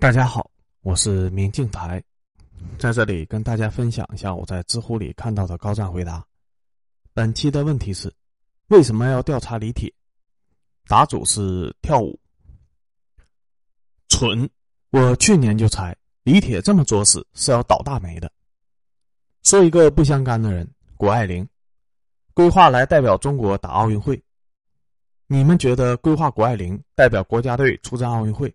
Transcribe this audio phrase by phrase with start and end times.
[0.00, 0.50] 大家好，
[0.80, 2.02] 我是明镜台，
[2.78, 6.26] 在这里跟大家分享一下我在知乎里看到的高赞回答。
[7.12, 8.10] 本期的问题是：
[8.68, 9.92] 为什么要调查李铁？
[10.86, 12.18] 答主是跳舞。
[14.08, 14.48] 蠢！
[14.88, 18.32] 我去年就猜李铁这么作死是要倒大霉的。
[19.42, 21.46] 说一个不相干的人，谷爱凌，
[22.32, 24.20] 规划来代表中国打奥运会。
[25.26, 28.50] 你们觉得规划谷爱凌代表国家队出战奥运会？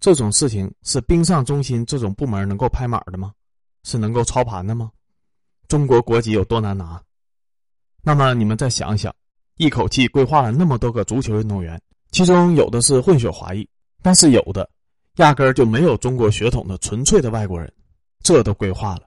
[0.00, 3.32] 这种事情是冰上中心这种部门能够拍马的吗？
[3.84, 4.90] 是能够操盘的吗？
[5.66, 7.02] 中国国籍有多难拿？
[8.02, 9.14] 那么你们再想想，
[9.56, 11.80] 一口气规划了那么多个足球运动员，
[12.10, 13.68] 其中有的是混血华裔，
[14.02, 14.68] 但是有的
[15.16, 17.72] 压根儿就没有中国血统的纯粹的外国人，
[18.22, 19.02] 这都规划了，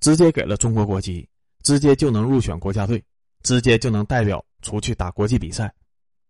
[0.00, 1.28] 直接给了中国国籍，
[1.62, 3.02] 直接就能入选国家队，
[3.42, 5.72] 直接就能代表出去打国际比赛。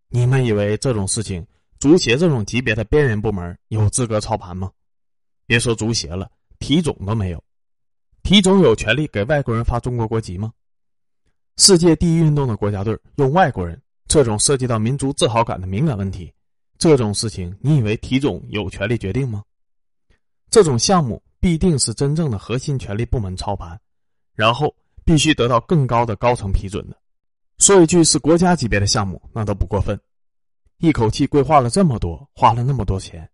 [0.09, 1.45] 你们以为这种事情？
[1.85, 4.71] 足协这种级别的边缘部门有资格操盘吗？
[5.45, 6.27] 别说足协了，
[6.57, 7.43] 体总都没有。
[8.23, 10.51] 体总有权利给外国人发中国国籍吗？
[11.57, 16.33] 世界第一运动的国家队用外国人，这种涉及到民族自豪感的敏感问题，
[16.79, 19.43] 这种事情你以为体总有权利决定吗？
[20.49, 23.79] 这种项目必定是真正的核心权力部门操盘，
[24.33, 26.97] 然后必须得到更高的高层批准的。
[27.59, 29.95] 说一句是国家级别的项目，那都不过分。
[30.77, 33.29] 一口气规划了这么多，花了那么多钱，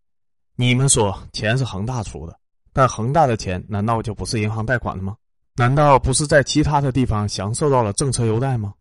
[0.56, 2.40] 你们说钱是恒大出的，
[2.72, 5.18] 但恒大的钱难道就不是银行贷款的吗？
[5.56, 8.74] 难道不是在其他的地方享受到了政策优待吗？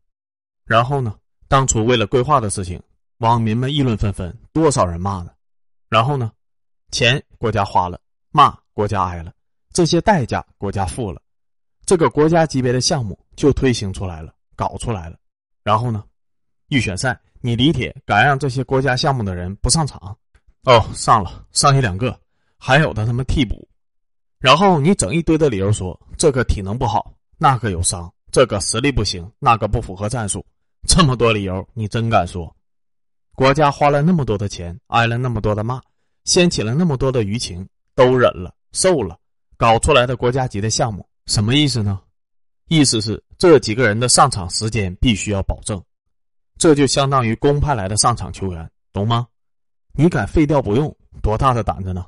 [0.67, 1.17] 然后呢？
[1.49, 2.81] 当初为了规划的事情，
[3.19, 5.33] 网民们议论纷纷，多少人骂呢？
[5.89, 6.31] 然后呢？
[6.93, 7.99] 钱国家花了，
[8.31, 9.33] 骂国家挨了，
[9.73, 11.21] 这些代价国家付了，
[11.87, 15.17] 这个国家级别的项目就推行出来了，搞出来了。
[15.65, 16.05] 然后呢？
[16.69, 17.19] 预选赛。
[17.41, 20.17] 你李铁敢让这些国家项目的人不上场？
[20.65, 22.19] 哦，上了，上一两个，
[22.59, 23.67] 还有的他妈替补。
[24.39, 30.45] 然后你整一堆的理由说这个体能不好，那个有伤，这个实力不行，那个不符合战术。
[30.87, 32.55] 这么多理由，你真敢说？
[33.35, 35.81] 国家花了那么多的钱，挨了那么多的骂，
[36.25, 39.19] 掀起了那么多的舆情，都忍了，受了，
[39.57, 42.01] 搞出来的国家级的项目，什么意思呢？
[42.69, 45.83] 意思是这几个人的上场时间必须要保证。
[46.61, 49.27] 这就相当于公派来的上场球员，懂吗？
[49.93, 52.05] 你敢废掉不用，多大的胆子呢？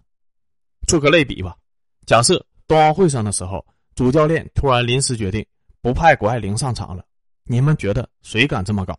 [0.86, 1.56] 做个类比吧，
[2.04, 3.64] 假设冬奥会上的时候，
[3.94, 5.42] 主教练突然临时决定
[5.80, 7.02] 不派谷爱凌上场了，
[7.44, 8.94] 你们觉得谁敢这么搞？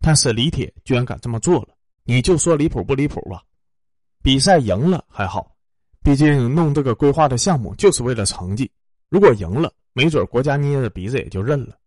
[0.00, 1.68] 但是李铁居然敢这么做了，
[2.02, 3.40] 你就说离谱不离谱吧？
[4.20, 5.54] 比赛赢了还好，
[6.02, 8.68] 毕竟弄这个规划的项目就是为了成绩。
[9.08, 11.78] 如果赢了，没准国家捏着鼻子也就认了。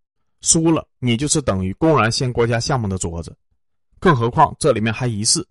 [0.45, 3.35] 输了，你就是等于公然掀国家项目的桌子，
[3.99, 5.45] 更何况这里面还疑似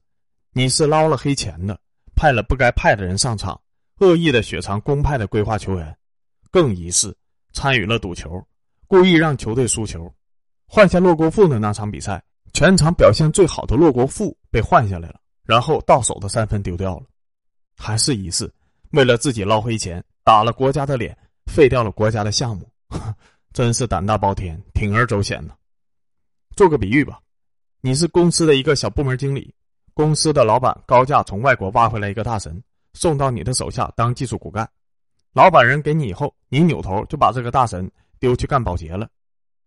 [0.53, 1.77] 你是捞了黑钱的，
[2.15, 3.61] 派了不该派的人上场，
[3.99, 5.97] 恶意的雪藏公派的规划球员，
[6.53, 7.13] 更疑似
[7.53, 8.41] 参与了赌球，
[8.87, 10.09] 故意让球队输球，
[10.69, 12.23] 换下洛国富的那场比赛，
[12.53, 17.07] 全场表现最好的洛国富被换下来了，然后到手的三分丢掉了，
[17.77, 18.49] 还是疑似
[18.93, 22.65] 为了自己捞黑钱，打了国家的脸，废掉了国家的项目。
[23.55, 25.55] 真是胆大包天，铤而走险呢。
[26.57, 27.21] 做个比喻吧，
[27.81, 29.55] 你是公司的一个小部门经理，
[29.95, 32.61] 公司的老板高价从外国挖回来一个大神，
[32.95, 34.69] 送到你的手下当技术骨干。
[35.33, 37.89] 老板人给你以后，你扭头就把这个大神
[38.19, 39.09] 丢去干保洁了。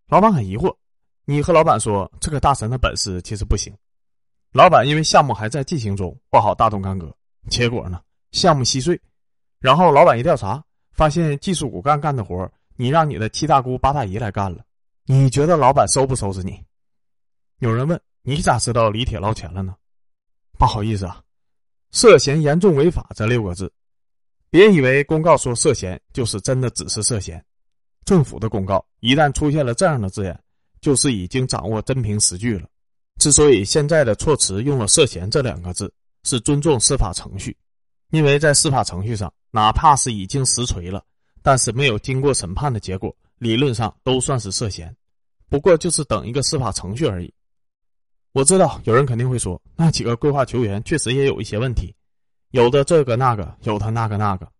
[0.08, 0.76] 老板很疑惑，
[1.24, 3.74] 你和老板说这个大神的本事其实不行。
[4.52, 7.10] 老板因为项目还在进行中，不好大动干戈。
[7.48, 9.00] 结果呢，项目稀碎。
[9.60, 10.62] 然后老板一调查，
[10.92, 14.64] 发现技术骨干干的活你让你的七大姑八大姨来干了，
[15.04, 16.64] 你觉得老板收不收拾你？
[17.58, 19.74] 有人问你咋知道李铁捞钱了呢？
[20.56, 21.20] 不好意思啊，
[21.90, 23.72] 涉嫌严重违法这六个字，
[24.48, 27.44] 别以为公告说涉嫌就是真的只是涉嫌。
[28.04, 30.40] 政府的公告一旦出现了这样的字眼，
[30.80, 32.68] 就是已经掌握真凭实据了。
[33.18, 37.56] 之所以现在的措辞用了涉嫌这两个字，是尊重司法程序，
[38.10, 41.04] 因为在司法程序上，哪怕是已经实锤了。
[41.42, 44.94] 但是没有经过审判的结果，理论上都算是涉嫌，
[45.48, 47.32] 不过就是等一个司法程序而已。
[48.32, 51.94] 我知道有人肯定会说，那几个规划球员确实也有一些问题，
[52.50, 54.50] 有的这个那个，有的那个那个，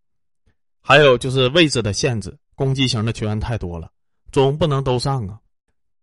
[0.80, 3.90] 还有就是位置的限制，攻击型的球员太多了，
[4.32, 5.38] 总不能都上啊。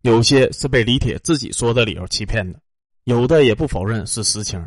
[0.02, 2.60] 有些是被李铁自己说的理由欺骗的，
[3.06, 4.64] 有的也不否认是实情，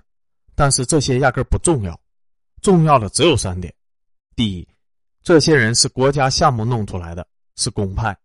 [0.56, 1.99] 但是这些压根不重要，
[2.61, 3.72] 重要的只有三点：
[4.34, 4.69] 第一。
[5.28, 8.16] 这些人是国家项目弄出来的，是公派。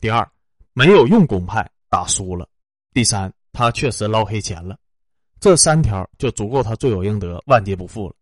[0.00, 0.26] 第二，
[0.72, 2.48] 没有用公派打输了。
[2.94, 4.74] 第三，他确实捞黑钱了。
[5.40, 8.14] 这三条就足够他罪有应得、万劫不复了。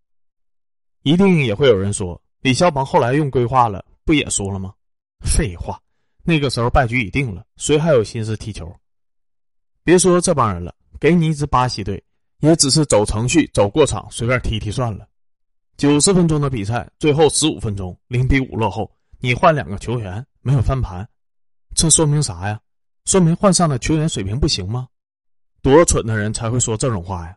[1.04, 4.74] 一定也会有人说，李霄鹏后来用规划了，不也输了吗？
[5.20, 5.80] 废话，
[6.24, 8.68] 那个时候败局已定了，谁还有心思踢球？
[9.84, 12.02] 别说这帮人了，给你一支巴西队，
[12.40, 15.06] 也只是走程序、走过场，随便踢踢算了。
[15.76, 18.90] 九十分钟的比赛，最后十五分钟零比五落后，
[19.20, 21.06] 你换两个球员没有翻盘，
[21.74, 22.58] 这说明啥呀？
[23.04, 24.88] 说明换上的球员水平不行吗？
[25.60, 27.36] 多蠢的人才会说这种话呀！